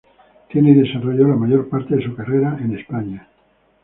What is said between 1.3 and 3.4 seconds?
mayor parte de su carrera en España.